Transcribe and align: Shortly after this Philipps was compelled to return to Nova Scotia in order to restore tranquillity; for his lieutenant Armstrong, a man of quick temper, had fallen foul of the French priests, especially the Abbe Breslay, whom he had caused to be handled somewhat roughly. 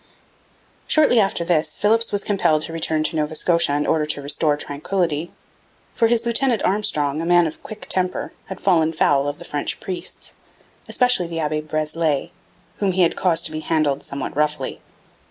Shortly 0.87 1.19
after 1.19 1.45
this 1.45 1.77
Philipps 1.77 2.11
was 2.11 2.23
compelled 2.23 2.63
to 2.63 2.73
return 2.73 3.03
to 3.03 3.15
Nova 3.15 3.35
Scotia 3.35 3.73
in 3.75 3.85
order 3.85 4.07
to 4.07 4.21
restore 4.23 4.57
tranquillity; 4.57 5.31
for 5.93 6.07
his 6.07 6.25
lieutenant 6.25 6.63
Armstrong, 6.65 7.21
a 7.21 7.25
man 7.27 7.45
of 7.45 7.61
quick 7.61 7.85
temper, 7.87 8.33
had 8.47 8.59
fallen 8.59 8.93
foul 8.93 9.27
of 9.27 9.37
the 9.37 9.45
French 9.45 9.79
priests, 9.79 10.33
especially 10.89 11.27
the 11.27 11.39
Abbe 11.39 11.61
Breslay, 11.61 12.31
whom 12.77 12.93
he 12.93 13.03
had 13.03 13.15
caused 13.15 13.45
to 13.45 13.51
be 13.51 13.59
handled 13.59 14.01
somewhat 14.01 14.35
roughly. 14.35 14.81